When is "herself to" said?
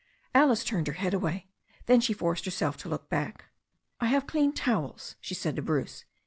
2.45-2.89